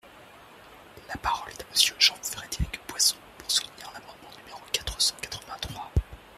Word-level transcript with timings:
La 1.09 1.15
parole 1.17 1.51
est 1.51 1.61
à 1.61 1.65
Monsieur 1.69 1.93
Jean-Frédéric 1.99 2.79
Poisson, 2.87 3.17
pour 3.37 3.51
soutenir 3.51 3.85
l’amendement 3.93 4.31
numéro 4.39 4.59
quatre 4.73 4.99
cent 4.99 5.13
quatre-vingt-trois. 5.21 5.91